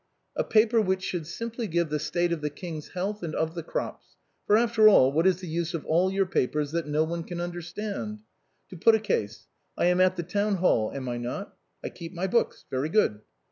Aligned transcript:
"A 0.35 0.43
paper 0.43 0.81
which 0.81 1.03
should 1.03 1.27
simply 1.27 1.67
give 1.67 1.89
the 1.89 1.99
state 1.99 2.31
of 2.31 2.41
the 2.41 2.49
King's 2.49 2.87
health 2.93 3.21
and 3.21 3.35
of 3.35 3.53
tlie 3.53 3.63
crops. 3.67 4.15
For 4.47 4.57
after 4.57 4.89
all, 4.89 5.11
what 5.11 5.27
is 5.27 5.41
the 5.41 5.47
use 5.47 5.75
of 5.75 5.85
all 5.85 6.11
your 6.11 6.25
papers 6.25 6.71
that 6.71 6.87
no 6.87 7.03
one 7.03 7.23
can 7.23 7.39
understand? 7.39 8.21
To 8.71 8.77
put 8.77 8.95
a 8.95 8.99
case. 8.99 9.45
I 9.77 9.85
am 9.85 10.01
at 10.01 10.15
the 10.15 10.23
town 10.23 10.55
hall, 10.55 10.91
am 10.91 11.07
I 11.07 11.17
not? 11.17 11.55
I 11.83 11.89
keep 11.89 12.13
my 12.13 12.25
books; 12.25 12.65
very 12.71 12.89
good. 12.89 13.21